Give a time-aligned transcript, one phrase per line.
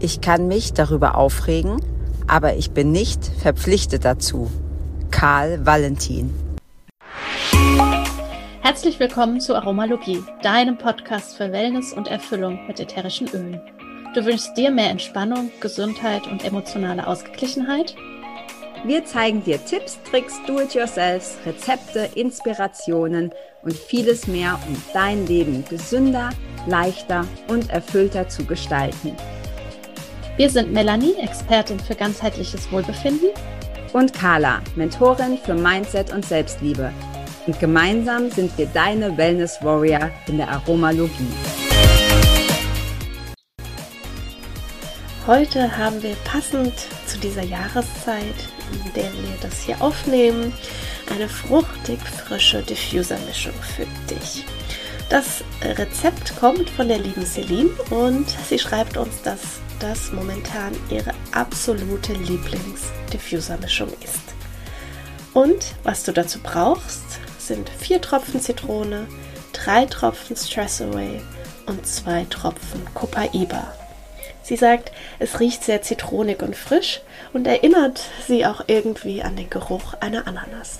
[0.00, 1.82] Ich kann mich darüber aufregen,
[2.28, 4.48] aber ich bin nicht verpflichtet dazu.
[5.10, 6.32] Karl Valentin.
[8.60, 13.60] Herzlich willkommen zu Aromalogie, deinem Podcast für Wellness und Erfüllung mit ätherischen Ölen.
[14.14, 17.96] Du wünschst dir mehr Entspannung, Gesundheit und emotionale Ausgeglichenheit?
[18.84, 26.30] Wir zeigen dir Tipps, Tricks, Do-it-yourselfs, Rezepte, Inspirationen und vieles mehr, um dein Leben gesünder,
[26.68, 29.16] leichter und erfüllter zu gestalten.
[30.38, 33.30] Wir sind Melanie, Expertin für ganzheitliches Wohlbefinden.
[33.92, 36.92] Und Carla, Mentorin für Mindset und Selbstliebe.
[37.48, 41.26] Und gemeinsam sind wir deine Wellness Warrior in der Aromalogie.
[45.26, 46.72] Heute haben wir passend
[47.06, 48.36] zu dieser Jahreszeit,
[48.84, 50.52] in der wir das hier aufnehmen,
[51.12, 54.44] eine fruchtig frische Diffuser-Mischung für dich.
[55.10, 61.12] Das Rezept kommt von der lieben Celine und sie schreibt uns, dass das momentan ihre
[61.32, 64.34] absolute Lieblings-Diffuser-Mischung ist.
[65.34, 67.02] Und was du dazu brauchst,
[67.38, 69.06] sind vier Tropfen Zitrone,
[69.52, 71.20] drei Tropfen Stress Away
[71.66, 73.74] und zwei Tropfen Copaiba.
[74.42, 77.00] Sie sagt, es riecht sehr zitronig und frisch
[77.32, 80.78] und erinnert sie auch irgendwie an den Geruch einer Ananas.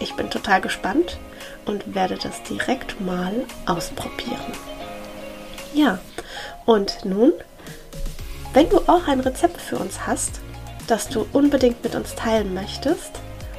[0.00, 1.18] Ich bin total gespannt
[1.66, 3.34] und werde das direkt mal
[3.66, 4.52] ausprobieren.
[5.74, 5.98] Ja,
[6.64, 7.32] und nun
[8.56, 10.40] wenn du auch ein Rezept für uns hast,
[10.86, 13.10] das du unbedingt mit uns teilen möchtest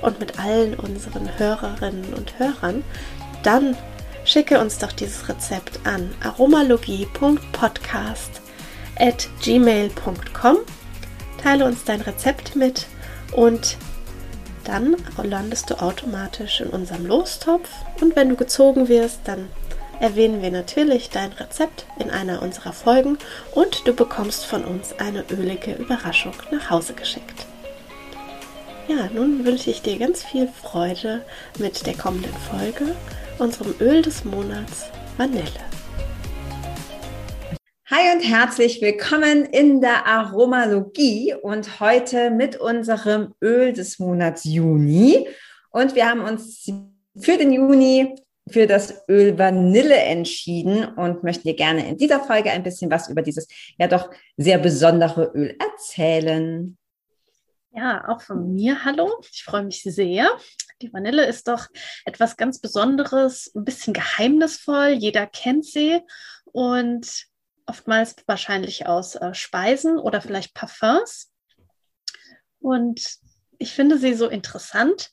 [0.02, 2.84] und mit allen unseren Hörerinnen und Hörern,
[3.44, 3.78] dann
[4.26, 8.42] schicke uns doch dieses Rezept an aromalogie.podcast
[8.98, 10.58] at gmail.com.
[11.44, 12.88] Teile uns dein Rezept mit
[13.34, 13.78] und
[14.64, 17.70] dann landest du automatisch in unserem Lostopf
[18.02, 19.48] und wenn du gezogen wirst, dann
[20.00, 23.18] erwähnen wir natürlich dein Rezept in einer unserer Folgen
[23.54, 27.46] und du bekommst von uns eine ölige Überraschung nach Hause geschickt.
[28.88, 31.26] Ja, nun wünsche ich dir ganz viel Freude
[31.60, 32.96] mit der kommenden Folge,
[33.40, 34.86] unserem Öl des Monats
[35.18, 35.44] Vanille.
[37.90, 45.28] Hi und herzlich willkommen in der Aromalogie und heute mit unserem Öl des Monats Juni.
[45.72, 46.72] Und wir haben uns
[47.18, 48.16] für den Juni
[48.50, 53.10] für das Öl Vanille entschieden und möchte dir gerne in dieser Folge ein bisschen was
[53.10, 53.48] über dieses
[53.78, 56.78] ja doch sehr besondere Öl erzählen.
[57.72, 59.12] Ja, auch von mir hallo.
[59.32, 60.30] Ich freue mich sehr.
[60.82, 61.68] Die Vanille ist doch
[62.06, 64.90] etwas ganz Besonderes, ein bisschen geheimnisvoll.
[64.90, 66.00] Jeder kennt sie
[66.46, 67.28] und
[67.66, 71.32] oftmals wahrscheinlich aus äh, Speisen oder vielleicht Parfums.
[72.60, 73.18] Und
[73.60, 75.12] ich finde sie so interessant.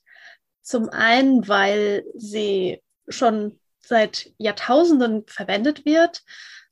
[0.62, 6.22] Zum einen, weil sie schon seit Jahrtausenden verwendet wird.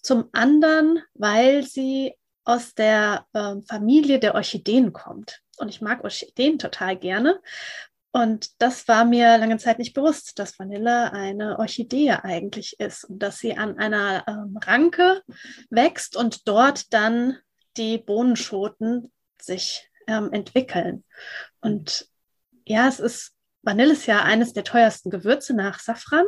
[0.03, 5.41] Zum anderen, weil sie aus der äh, Familie der Orchideen kommt.
[5.59, 7.41] Und ich mag Orchideen total gerne.
[8.11, 13.21] Und das war mir lange Zeit nicht bewusst, dass Vanille eine Orchidee eigentlich ist und
[13.21, 15.23] dass sie an einer ähm, Ranke
[15.71, 17.39] wächst und dort dann
[17.79, 19.11] die Bohnenschoten
[19.41, 21.05] sich ähm, entwickeln.
[21.61, 22.07] Und
[22.67, 26.27] ja, es ist Vanille ist ja eines der teuersten Gewürze nach Safran.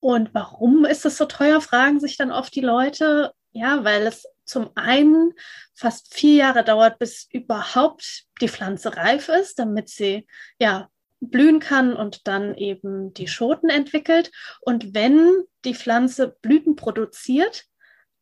[0.00, 3.32] Und warum ist es so teuer, fragen sich dann oft die Leute.
[3.52, 5.32] Ja, weil es zum einen
[5.74, 10.26] fast vier Jahre dauert, bis überhaupt die Pflanze reif ist, damit sie
[10.58, 10.88] ja
[11.20, 14.30] blühen kann und dann eben die Schoten entwickelt.
[14.60, 17.64] Und wenn die Pflanze Blüten produziert,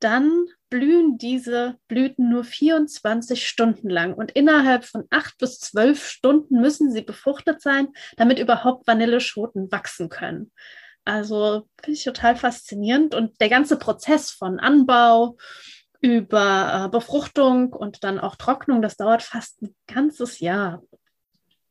[0.00, 6.60] dann blühen diese Blüten nur 24 Stunden lang und innerhalb von acht bis zwölf Stunden
[6.60, 10.52] müssen sie befruchtet sein, damit überhaupt Vanilleschoten wachsen können.
[11.04, 15.36] Also finde ich total faszinierend und der ganze Prozess von Anbau
[16.00, 20.82] über äh, Befruchtung und dann auch Trocknung, das dauert fast ein ganzes Jahr.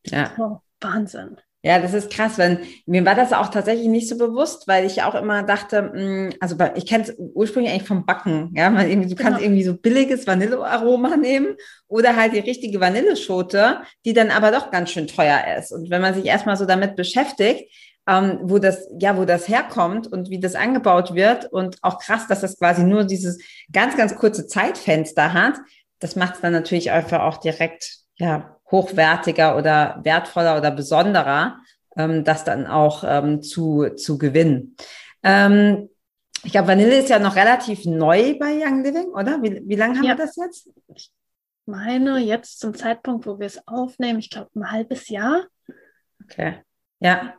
[0.06, 0.34] Ja.
[0.38, 1.38] Oh, Wahnsinn.
[1.62, 5.04] Ja, das ist krass, wenn mir war das auch tatsächlich nicht so bewusst, weil ich
[5.04, 8.90] auch immer dachte, mh, mm, also ich kenne es ursprünglich eigentlich vom Backen, ja, man
[8.90, 9.32] irgendwie, du genau.
[9.32, 11.58] kannst irgendwie so billiges Vanillearoma nehmen
[11.90, 15.74] oder halt die richtige Vanilleschote, die dann aber doch ganz schön teuer ist.
[15.74, 17.70] Und wenn man sich erstmal so damit beschäftigt,
[18.08, 22.26] ähm, wo das, ja, wo das herkommt und wie das angebaut wird und auch krass,
[22.28, 23.38] dass das quasi nur dieses
[23.72, 25.56] ganz, ganz kurze Zeitfenster hat,
[26.00, 31.58] das macht es dann natürlich einfach auch direkt, ja, hochwertiger oder wertvoller oder besonderer,
[31.96, 34.76] ähm, das dann auch ähm, zu, zu gewinnen.
[35.24, 35.90] Ähm,
[36.44, 39.42] ich glaube, Vanille ist ja noch relativ neu bei Young Living, oder?
[39.42, 40.18] Wie, wie lange haben ja.
[40.18, 40.70] wir das jetzt?
[40.96, 41.12] Ich
[41.66, 45.48] meine, jetzt zum Zeitpunkt, wo wir es aufnehmen, ich glaube, ein halbes Jahr.
[46.24, 46.64] Okay.
[47.00, 47.34] Ja.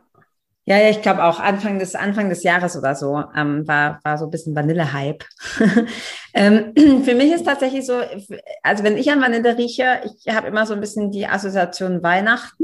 [0.65, 4.17] Ja, ja, ich glaube auch Anfang des, Anfang des Jahres oder so ähm, war, war
[4.19, 5.25] so ein bisschen Vanille-Hype.
[6.35, 6.73] ähm,
[7.03, 7.99] für mich ist tatsächlich so,
[8.61, 12.63] also wenn ich an Vanille rieche, ich habe immer so ein bisschen die Assoziation Weihnachten,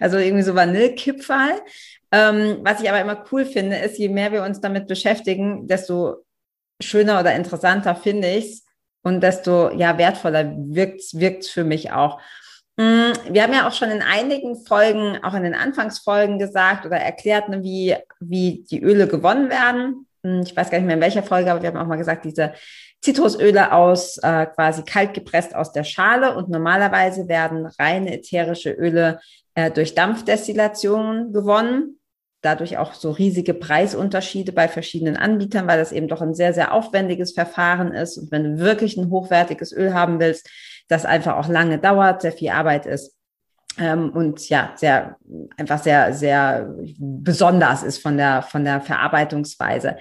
[0.00, 1.60] also irgendwie so Vanillekipferl.
[2.10, 6.24] Ähm, was ich aber immer cool finde, ist, je mehr wir uns damit beschäftigen, desto
[6.80, 8.64] schöner oder interessanter finde ich es
[9.02, 12.20] und desto ja, wertvoller wirkt es für mich auch.
[12.76, 16.96] Mm, wir haben ja auch schon in einigen Folgen, auch in den Anfangsfolgen gesagt oder
[16.96, 20.06] erklärt, ne, wie, wie die Öle gewonnen werden.
[20.22, 22.24] Mm, ich weiß gar nicht mehr in welcher Folge, aber wir haben auch mal gesagt,
[22.24, 22.52] diese
[23.00, 29.20] Zitrusöle aus äh, quasi kalt gepresst aus der Schale und normalerweise werden reine ätherische Öle
[29.54, 32.00] äh, durch Dampfdestillation gewonnen.
[32.40, 36.72] Dadurch auch so riesige Preisunterschiede bei verschiedenen Anbietern, weil das eben doch ein sehr, sehr
[36.72, 38.18] aufwendiges Verfahren ist.
[38.18, 40.48] Und wenn du wirklich ein hochwertiges Öl haben willst,
[40.88, 43.14] das einfach auch lange dauert, sehr viel Arbeit ist.
[43.78, 45.16] Ähm, und ja, sehr,
[45.56, 49.96] einfach sehr, sehr besonders ist von der, von der Verarbeitungsweise.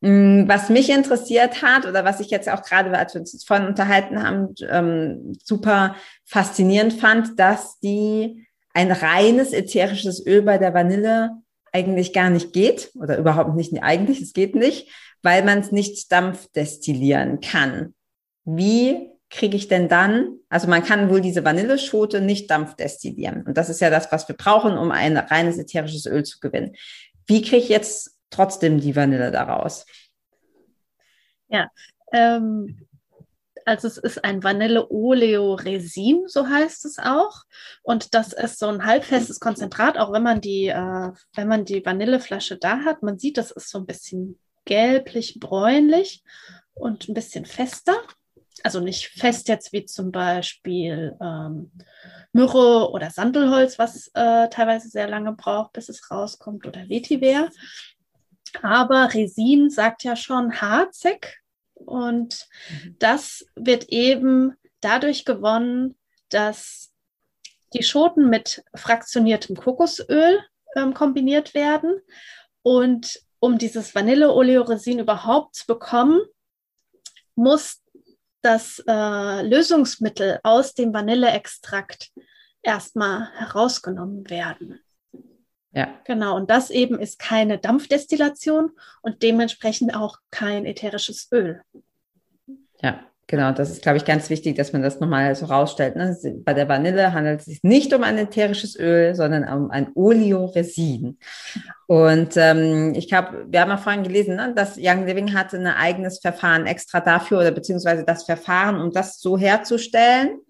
[0.00, 3.66] Mm, was mich interessiert hat oder was ich jetzt auch gerade, als wir uns vorhin
[3.66, 5.94] unterhalten haben, ähm, super
[6.24, 11.30] faszinierend fand, dass die ein reines ätherisches Öl bei der Vanille
[11.72, 14.88] eigentlich gar nicht geht oder überhaupt nicht eigentlich, es geht nicht,
[15.22, 17.94] weil man es nicht dampfdestillieren kann.
[18.44, 23.46] Wie kriege ich denn dann, also man kann wohl diese Vanilleschote nicht dampfdestillieren.
[23.46, 26.74] Und das ist ja das, was wir brauchen, um ein reines ätherisches Öl zu gewinnen.
[27.26, 29.86] Wie kriege ich jetzt trotzdem die Vanille daraus?
[31.48, 31.68] Ja,
[32.12, 32.86] ähm,
[33.64, 37.44] also es ist ein Vanille-Oleo-Resin, so heißt es auch.
[37.82, 41.84] Und das ist so ein halbfestes Konzentrat, auch wenn man die, äh, wenn man die
[41.84, 43.04] Vanilleflasche da hat.
[43.04, 46.24] Man sieht, das ist so ein bisschen gelblich-bräunlich
[46.74, 47.94] und ein bisschen fester
[48.62, 51.70] also nicht fest jetzt wie zum Beispiel ähm,
[52.32, 57.48] Myrrhe oder Sandelholz, was äh, teilweise sehr lange braucht, bis es rauskommt, oder Vetiver.
[58.62, 61.40] Aber Resin sagt ja schon harzig
[61.74, 62.96] und mhm.
[62.98, 65.96] das wird eben dadurch gewonnen,
[66.28, 66.92] dass
[67.72, 70.40] die Schoten mit fraktioniertem Kokosöl
[70.76, 72.00] ähm, kombiniert werden.
[72.62, 76.20] Und um dieses Vanilleoleoresin überhaupt zu bekommen,
[77.34, 77.80] muss
[78.42, 82.10] das äh, Lösungsmittel aus dem Vanilleextrakt
[82.62, 84.80] erstmal herausgenommen werden.
[85.72, 86.00] Ja.
[86.04, 88.72] Genau, und das eben ist keine Dampfdestillation
[89.02, 91.62] und dementsprechend auch kein ätherisches Öl.
[92.82, 93.09] Ja.
[93.30, 95.94] Genau, das ist, glaube ich, ganz wichtig, dass man das nochmal so rausstellt.
[95.94, 96.18] Ne?
[96.44, 101.16] Bei der Vanille handelt es sich nicht um ein ätherisches Öl, sondern um ein Oleoresin.
[101.86, 105.68] Und ähm, ich glaube, wir haben ja vorhin gelesen, ne, dass Young Living hatte ein
[105.68, 110.40] eigenes Verfahren extra dafür oder beziehungsweise das Verfahren, um das so herzustellen.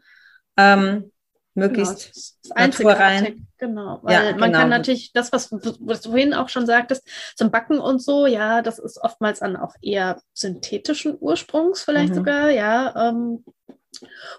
[0.57, 1.13] Ähm,
[1.55, 3.47] möglichst genau, naturrein.
[3.59, 4.59] Genau, weil ja, man genau.
[4.59, 7.07] kann natürlich das, was, was du vorhin auch schon sagtest,
[7.37, 12.17] zum Backen und so, ja, das ist oftmals an auch eher synthetischen Ursprungs vielleicht mhm.
[12.17, 13.09] sogar, ja.
[13.09, 13.45] Ähm,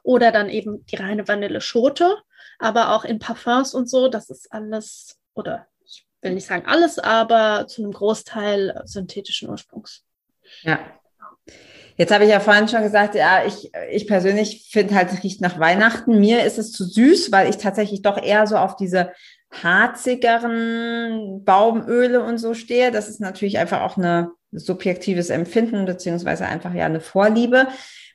[0.03, 2.17] oder dann eben die reine Vanilleschote,
[2.57, 6.99] aber auch in Parfums und so, das ist alles, oder ich will nicht sagen alles,
[6.99, 10.03] aber zu einem Großteil synthetischen Ursprungs.
[10.61, 10.79] Ja,
[12.01, 15.39] Jetzt habe ich ja vorhin schon gesagt, ja, ich, ich persönlich finde halt, es riecht
[15.39, 16.19] nach Weihnachten.
[16.19, 19.11] Mir ist es zu süß, weil ich tatsächlich doch eher so auf diese
[19.51, 22.89] harzigeren Baumöle und so stehe.
[22.89, 27.67] Das ist natürlich einfach auch eine subjektives Empfinden, beziehungsweise einfach ja eine Vorliebe.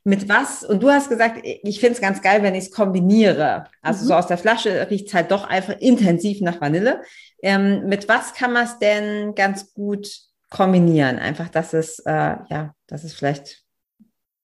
[0.03, 0.65] Mit was?
[0.65, 3.67] Und du hast gesagt, ich finde es ganz geil, wenn ich es kombiniere.
[3.83, 4.09] Also mhm.
[4.09, 7.03] so aus der Flasche riecht es halt doch einfach intensiv nach Vanille.
[7.41, 10.11] Ähm, mit was kann man es denn ganz gut
[10.51, 11.21] kombinieren?
[11.21, 13.66] Einfach, dass es, äh, ja, dass es vielleicht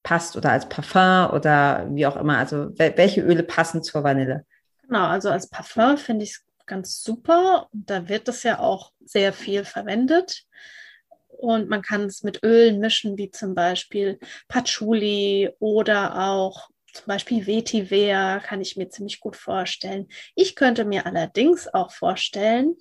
[0.02, 2.38] passt oder als Parfum oder wie auch immer.
[2.38, 4.44] Also welche Öle passen zur Vanille?
[4.82, 7.68] Genau, also als Parfum finde ich es ganz super.
[7.72, 10.44] Da wird das ja auch sehr viel verwendet.
[11.28, 14.18] Und man kann es mit Ölen mischen, wie zum Beispiel
[14.48, 20.08] Patchouli oder auch zum Beispiel Vetiver, kann ich mir ziemlich gut vorstellen.
[20.34, 22.76] Ich könnte mir allerdings auch vorstellen,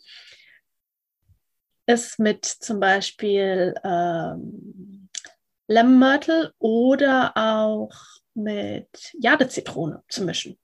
[1.85, 5.00] es mit zum Beispiel ähm,
[5.71, 7.93] Lemon Myrtle oder auch
[8.33, 10.59] mit Jadezitrone zu mischen.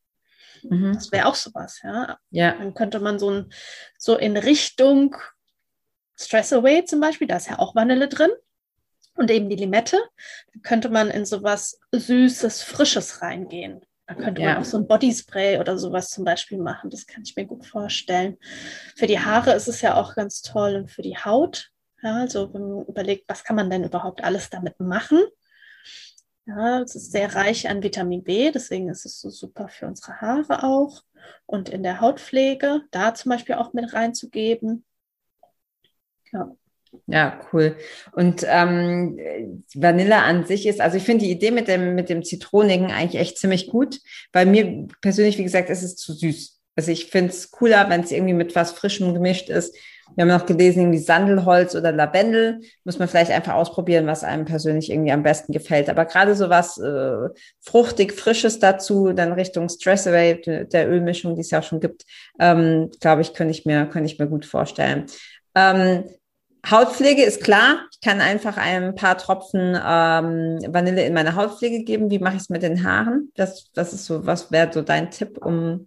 [0.64, 0.94] Mhm.
[0.94, 2.18] Das wäre auch sowas, ja.
[2.30, 2.52] ja.
[2.54, 3.54] Dann könnte man so, ein,
[3.98, 5.16] so in Richtung
[6.16, 8.32] Stress Away zum Beispiel, da ist ja auch Vanille drin
[9.16, 9.98] und eben die Limette,
[10.54, 13.82] dann könnte man in sowas Süßes, Frisches reingehen.
[14.08, 14.54] Da könnte ja.
[14.54, 16.90] man auch so ein Bodyspray oder sowas zum Beispiel machen.
[16.90, 18.38] Das kann ich mir gut vorstellen.
[18.96, 21.72] Für die Haare ist es ja auch ganz toll und für die Haut.
[22.04, 25.24] Ja, also wenn man überlegt, was kann man denn überhaupt alles damit machen?
[26.46, 30.22] Ja, es ist sehr reich an Vitamin B, deswegen ist es so super für unsere
[30.22, 31.04] Haare auch
[31.46, 34.86] und in der Hautpflege, da zum Beispiel auch mit reinzugeben.
[36.32, 36.56] Ja.
[37.06, 37.76] Ja, cool.
[38.14, 42.24] Und ähm, Vanille an sich ist, also ich finde die Idee mit dem, mit dem
[42.24, 44.00] Zitronigen eigentlich echt ziemlich gut.
[44.32, 46.62] Bei mir persönlich, wie gesagt, ist es zu süß.
[46.78, 49.76] Also ich finde es cooler, wenn es irgendwie mit was Frischem gemischt ist.
[50.16, 52.62] Wir haben noch gelesen, irgendwie Sandelholz oder Lavendel.
[52.84, 55.90] Muss man vielleicht einfach ausprobieren, was einem persönlich irgendwie am besten gefällt.
[55.90, 57.30] Aber gerade so was äh,
[57.62, 62.04] fruchtig, frisches dazu, dann Richtung Stress Away, der Ölmischung, die es ja auch schon gibt,
[62.40, 65.06] ähm, glaube ich, könnte ich mir, könnte ich mir gut vorstellen.
[65.56, 66.06] Ähm,
[66.70, 67.86] Hautpflege ist klar.
[67.92, 72.10] Ich kann einfach ein paar Tropfen ähm, Vanille in meine Hautpflege geben.
[72.10, 73.32] Wie mache ich es mit den Haaren?
[73.36, 75.86] Das, das ist so, was wäre so dein Tipp, um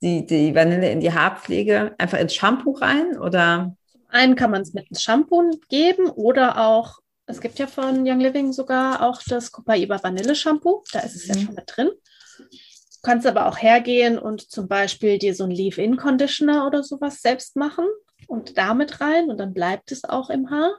[0.00, 1.94] die, die Vanille in die Haarpflege?
[1.98, 3.76] Einfach ins Shampoo rein oder?
[4.08, 8.20] einen kann man es mit ins Shampoo geben oder auch, es gibt ja von Young
[8.20, 10.82] Living sogar auch das Copaiba Vanille Shampoo.
[10.92, 11.34] Da ist es mhm.
[11.34, 11.90] ja schon mit drin.
[12.38, 17.20] Du kannst aber auch hergehen und zum Beispiel dir so ein Leave-In Conditioner oder sowas
[17.20, 17.86] selbst machen
[18.26, 20.78] und damit rein und dann bleibt es auch im Haar.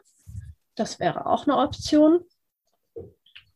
[0.76, 2.22] Das wäre auch eine Option.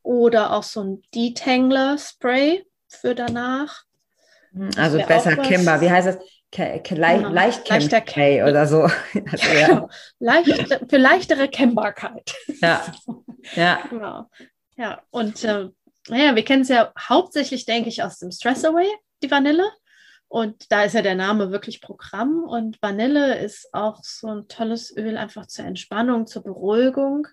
[0.01, 3.83] Oder auch so ein Detangler Spray für danach.
[4.53, 5.81] Hm, also besser Kimber.
[5.81, 6.17] Wie heißt das?
[6.51, 7.29] Ke Ke Le genau.
[7.29, 8.83] leicht leichter K oder so.
[8.83, 9.87] Also, ja.
[10.19, 12.33] Leicht, für leichtere Kennbarkeit.
[12.61, 12.85] Ja.
[13.55, 13.81] Ja.
[13.89, 14.29] Genau.
[14.77, 15.67] Ja, und äh,
[16.07, 18.87] naja, wir kennen es ja hauptsächlich, denke ich, aus dem Stress Away,
[19.21, 19.69] die Vanille.
[20.33, 22.43] Und da ist ja der Name wirklich Programm.
[22.43, 27.27] Und Vanille ist auch so ein tolles Öl einfach zur Entspannung, zur Beruhigung,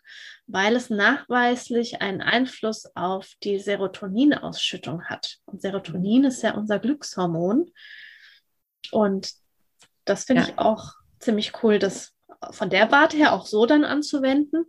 [0.47, 5.39] weil es nachweislich einen Einfluss auf die Serotoninausschüttung hat.
[5.47, 7.73] Und Serotonin ist ja unser Glückshormon.
[8.93, 9.33] Und
[10.05, 10.49] das finde ja.
[10.49, 12.13] ich auch ziemlich cool, das
[12.51, 14.67] von der Warte her auch so dann anzuwenden.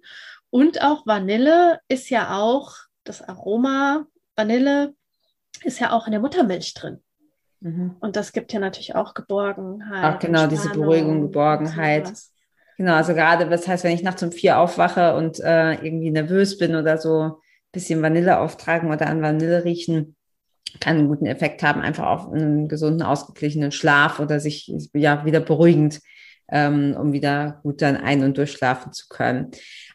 [0.50, 4.06] Und auch Vanille ist ja auch, das Aroma
[4.38, 4.96] Vanille
[5.66, 7.04] ist ja auch in der Muttermilch drin.
[7.62, 7.96] Mhm.
[8.00, 10.16] Und das gibt ja natürlich auch Geborgenheit.
[10.16, 12.12] Ach, genau, diese Beruhigung, Geborgenheit.
[12.78, 16.58] Genau, also gerade, das heißt, wenn ich nachts um vier aufwache und äh, irgendwie nervös
[16.58, 17.34] bin oder so, ein
[17.72, 20.16] bisschen Vanille auftragen oder an Vanille riechen,
[20.80, 25.42] kann einen guten Effekt haben, einfach auf einen gesunden, ausgeglichenen Schlaf oder sich ja wieder
[25.42, 26.00] beruhigend,
[26.50, 29.52] ähm, um wieder gut dann ein- und durchschlafen zu können.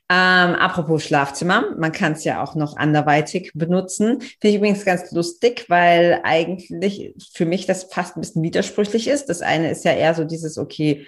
[0.08, 4.20] Ähm, apropos Schlafzimmer, man kann es ja auch noch anderweitig benutzen.
[4.20, 9.26] Finde ich übrigens ganz lustig, weil eigentlich für mich das fast ein bisschen widersprüchlich ist.
[9.26, 11.06] Das eine ist ja eher so dieses, okay,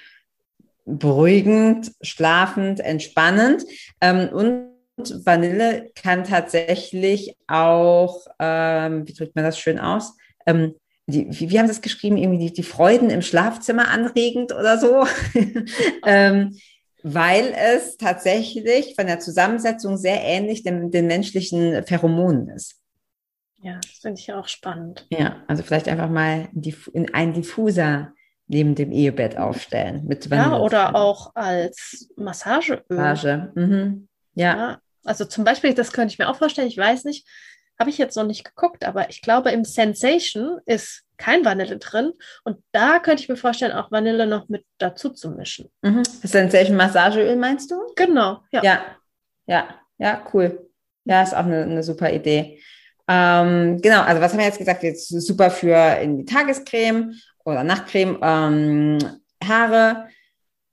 [0.84, 3.64] beruhigend, schlafend, entspannend.
[4.00, 10.16] Ähm, und Vanille kann tatsächlich auch, ähm, wie drückt man das schön aus?
[10.44, 10.74] Ähm,
[11.06, 12.16] die, wie, wie haben Sie es geschrieben?
[12.16, 15.06] Irgendwie die, die Freuden im Schlafzimmer anregend oder so.
[16.06, 16.58] ähm,
[17.14, 22.76] weil es tatsächlich von der Zusammensetzung sehr ähnlich den, den menschlichen Pheromonen ist.
[23.60, 25.06] Ja, das finde ich auch spannend.
[25.10, 26.48] Ja, also vielleicht einfach mal
[26.92, 28.12] in einen Diffuser
[28.46, 30.06] neben dem Ehebett aufstellen.
[30.06, 32.82] Mit ja, oder auch als Massageöl.
[32.88, 33.52] Massage.
[33.54, 34.08] Mhm.
[34.34, 34.56] Ja.
[34.56, 34.78] ja.
[35.04, 37.26] Also zum Beispiel, das könnte ich mir auch vorstellen, ich weiß nicht,
[37.78, 42.12] habe ich jetzt noch nicht geguckt, aber ich glaube, im Sensation ist kein Vanille drin.
[42.44, 45.70] Und da könnte ich mir vorstellen, auch Vanille noch mit dazu zu mischen.
[45.82, 46.04] Mhm.
[46.04, 47.76] Sensation Massageöl meinst du?
[47.96, 48.62] Genau, ja.
[48.62, 48.80] Ja,
[49.46, 49.68] ja,
[49.98, 50.68] ja cool.
[51.04, 52.60] Ja, ist auch eine, eine super Idee.
[53.08, 54.82] Ähm, genau, also was haben wir jetzt gesagt?
[54.82, 58.98] Jetzt super für in die Tagescreme oder Nachtcreme, ähm,
[59.42, 60.08] Haare,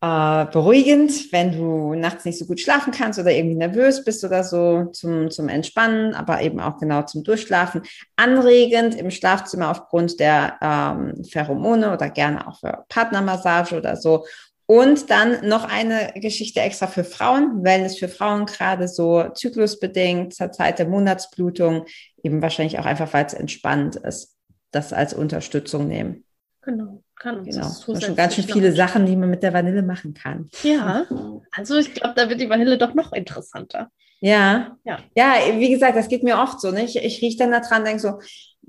[0.05, 4.43] äh, beruhigend, wenn du nachts nicht so gut schlafen kannst oder irgendwie nervös bist oder
[4.43, 7.81] so zum, zum Entspannen, aber eben auch genau zum Durchschlafen.
[8.15, 14.25] Anregend im Schlafzimmer aufgrund der ähm, Pheromone oder gerne auch für Partnermassage oder so.
[14.67, 20.35] Und dann noch eine Geschichte extra für Frauen, weil es für Frauen gerade so zyklusbedingt
[20.35, 21.85] zur Zeit der Monatsblutung
[22.21, 24.35] eben wahrscheinlich auch einfach, weil es entspannt ist,
[24.71, 26.25] das als Unterstützung nehmen.
[26.61, 27.67] Genau kann uns genau.
[27.67, 30.49] das, das schon ganz schön viele Sachen, die man mit der Vanille machen kann.
[30.63, 31.05] Ja,
[31.51, 33.89] also ich glaube, da wird die Vanille doch noch interessanter.
[34.19, 36.71] Ja, ja, ja wie gesagt, das geht mir oft so.
[36.71, 36.85] Ne?
[36.85, 38.19] Ich, ich rieche dann da dran, denke so,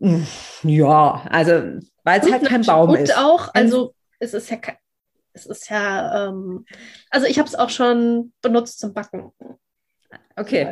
[0.00, 0.26] hm,
[0.62, 3.16] ja, also weil es halt kein Baum und ist.
[3.16, 4.58] Und auch, also es ist ja,
[5.32, 6.64] es ist ja, ähm,
[7.10, 9.32] also ich habe es auch schon benutzt zum Backen.
[10.36, 10.70] Okay.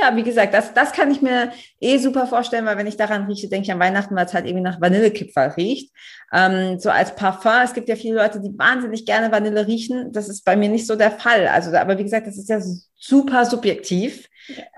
[0.00, 3.26] Ja, wie gesagt, das, das kann ich mir eh super vorstellen, weil wenn ich daran
[3.26, 5.92] rieche, denke ich an Weihnachten, weil es halt irgendwie nach Vanillekipferl riecht.
[6.32, 10.12] Ähm, so als Parfum, es gibt ja viele Leute, die wahnsinnig gerne Vanille riechen.
[10.12, 11.48] Das ist bei mir nicht so der Fall.
[11.48, 12.60] Also, aber wie gesagt, das ist ja
[12.96, 14.26] super subjektiv.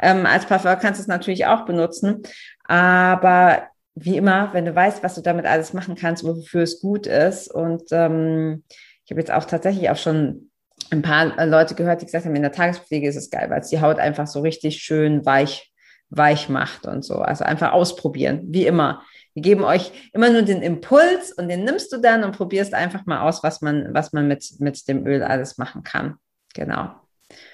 [0.01, 2.23] Ähm, als Parfum kannst du es natürlich auch benutzen.
[2.65, 7.07] Aber wie immer, wenn du weißt, was du damit alles machen kannst, wofür es gut
[7.07, 7.49] ist.
[7.49, 8.65] Und ähm,
[9.05, 10.51] ich habe jetzt auch tatsächlich auch schon
[10.91, 13.69] ein paar Leute gehört, die gesagt haben, in der Tagespflege ist es geil, weil es
[13.69, 15.73] die Haut einfach so richtig schön weich,
[16.11, 17.17] weich macht und so.
[17.17, 19.03] Also einfach ausprobieren, wie immer.
[19.35, 23.07] Wir geben euch immer nur den Impuls und den nimmst du dann und probierst einfach
[23.07, 26.17] mal aus, was man, was man mit, mit dem Öl alles machen kann.
[26.55, 26.91] Genau.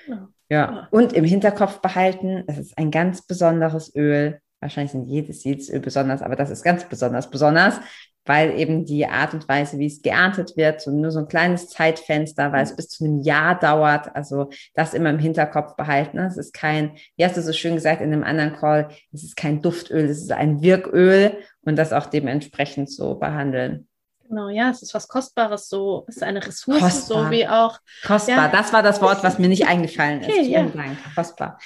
[0.09, 0.29] Ja.
[0.49, 0.89] ja.
[0.91, 4.41] Und im Hinterkopf behalten, es ist ein ganz besonderes Öl.
[4.61, 7.81] Wahrscheinlich sind jedes, jedes Öl besonders, aber das ist ganz besonders besonders,
[8.29, 11.71] weil eben die Art und Weise, wie es geerntet wird, so nur so ein kleines
[11.71, 14.15] Zeitfenster, weil es bis zu einem Jahr dauert.
[14.15, 16.19] Also das immer im Hinterkopf behalten.
[16.19, 19.37] Es ist kein, wie hast du so schön gesagt in einem anderen Call, es ist
[19.37, 23.89] kein Duftöl, es ist ein Wirköl und das auch dementsprechend so behandeln.
[24.29, 27.25] Genau, ja, es ist was Kostbares, so es ist eine Ressource, Kostbar.
[27.25, 27.79] so wie auch.
[28.07, 28.49] Kostbar, ja.
[28.49, 30.29] das war das Wort, was mir nicht eingefallen ist.
[30.29, 30.67] Okay, ja.
[31.15, 31.59] Kostbar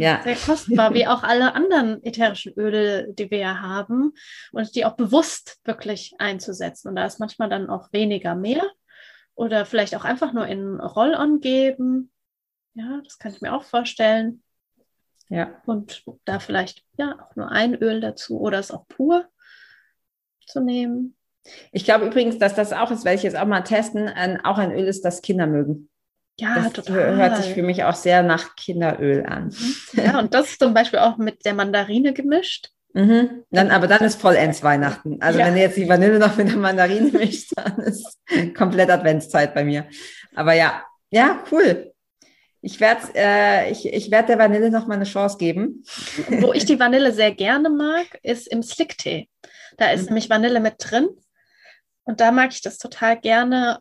[0.00, 0.20] ja.
[0.22, 4.12] sehr kostbar, wie auch alle anderen ätherischen Öle, die wir ja haben
[4.52, 6.88] und die auch bewusst wirklich einzusetzen.
[6.88, 8.62] Und da ist manchmal dann auch weniger mehr
[9.34, 12.10] oder vielleicht auch einfach nur in Roll-on geben.
[12.74, 14.42] Ja, das kann ich mir auch vorstellen.
[15.28, 15.60] Ja.
[15.64, 19.28] Und da vielleicht ja auch nur ein Öl dazu oder es auch pur
[20.46, 21.16] zu nehmen.
[21.72, 24.58] Ich glaube übrigens, dass das auch ist, werde ich jetzt auch mal testen, ein, auch
[24.58, 25.89] ein Öl ist, das Kinder mögen.
[26.40, 27.16] Ja, das total.
[27.16, 29.48] hört sich für mich auch sehr nach Kinderöl an.
[29.48, 29.74] Mhm.
[29.92, 32.70] Ja, und das zum Beispiel auch mit der Mandarine gemischt.
[32.94, 33.44] Mhm.
[33.50, 35.20] Dann, aber dann ist vollends Weihnachten.
[35.20, 35.46] Also ja.
[35.46, 38.18] wenn du jetzt die Vanille noch mit der Mandarine mischt, dann ist
[38.56, 39.86] komplett Adventszeit bei mir.
[40.34, 41.92] Aber ja, ja, cool.
[42.62, 45.84] Ich werde äh, ich, ich werd der Vanille noch mal eine Chance geben.
[46.40, 49.28] Wo ich die Vanille sehr gerne mag, ist im Slicktee.
[49.76, 50.06] Da ist mhm.
[50.06, 51.08] nämlich Vanille mit drin.
[52.04, 53.78] Und da mag ich das total gerne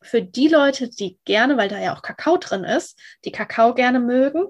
[0.00, 4.00] für die Leute, die gerne, weil da ja auch Kakao drin ist, die Kakao gerne
[4.00, 4.46] mögen,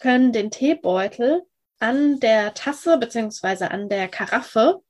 [0.00, 1.42] können den Teebeutel
[1.80, 4.80] an der Tasse beziehungsweise an der Karaffe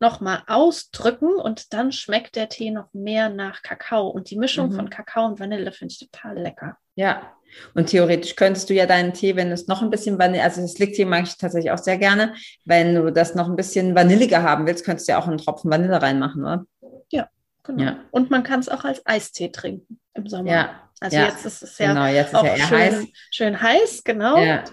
[0.00, 4.08] nochmal ausdrücken und dann schmeckt der Tee noch mehr nach Kakao.
[4.08, 4.76] Und die Mischung mhm.
[4.76, 6.78] von Kakao und Vanille finde ich total lecker.
[6.94, 7.34] Ja,
[7.74, 10.72] und theoretisch könntest du ja deinen Tee, wenn es noch ein bisschen Vanille, also das
[10.72, 12.34] Slicktee mag ich tatsächlich auch sehr gerne,
[12.64, 15.70] wenn du das noch ein bisschen vanilliger haben willst, könntest du ja auch einen Tropfen
[15.70, 16.64] Vanille reinmachen, oder?
[17.10, 17.28] Ja,
[17.62, 17.82] Genau.
[17.82, 17.96] Ja.
[18.10, 20.50] Und man kann es auch als Eistee trinken im Sommer.
[20.50, 20.90] Ja.
[21.00, 21.26] Also ja.
[21.26, 23.06] jetzt ist es ja genau, jetzt ist auch ja schön, heiß.
[23.30, 24.38] schön heiß, genau.
[24.38, 24.64] Ja.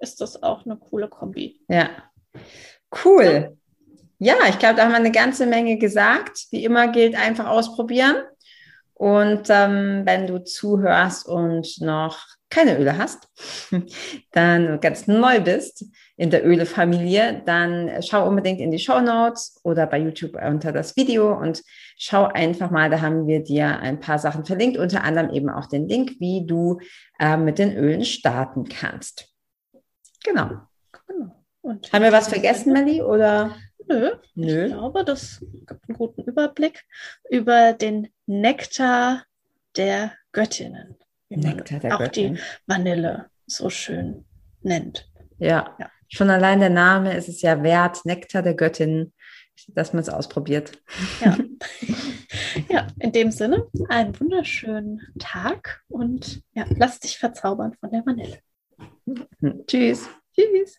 [0.00, 1.60] Ist das auch eine coole Kombi.
[1.68, 1.88] Ja.
[3.04, 3.56] Cool.
[4.18, 6.46] Ja, ich glaube, da haben wir eine ganze Menge gesagt.
[6.50, 8.16] Wie immer gilt einfach ausprobieren.
[9.02, 13.28] Und ähm, wenn du zuhörst und noch keine Öle hast,
[14.30, 15.86] dann ganz neu bist
[16.16, 20.94] in der Öle-Familie, dann schau unbedingt in die Show Notes oder bei YouTube unter das
[20.94, 21.64] Video und
[21.98, 25.66] schau einfach mal, da haben wir dir ein paar Sachen verlinkt, unter anderem eben auch
[25.66, 26.78] den Link, wie du
[27.18, 29.34] äh, mit den Ölen starten kannst.
[30.22, 30.60] Genau.
[31.08, 31.44] genau.
[31.60, 33.02] Und haben wir was vergessen, Melli?
[33.02, 33.56] Oder?
[33.88, 34.66] Nö, Nö.
[34.66, 36.84] Ich glaube, das gibt einen guten Überblick
[37.28, 38.08] über den
[38.40, 39.24] Nektar
[39.76, 40.96] der Göttinnen.
[41.28, 42.36] Nektar der auch Göttinnen.
[42.36, 44.24] die Vanille so schön
[44.62, 45.10] nennt.
[45.38, 45.76] Ja.
[45.78, 45.90] ja.
[46.08, 49.12] Schon allein der Name ist es ja wert, Nektar der Göttinnen,
[49.68, 50.72] dass man es ausprobiert.
[51.20, 51.36] Ja.
[52.70, 58.38] ja, in dem Sinne, einen wunderschönen Tag und ja, lass dich verzaubern von der Vanille.
[59.66, 60.08] Tschüss.
[60.34, 60.78] Tschüss.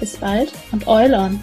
[0.00, 1.40] Bis bald und Eulon!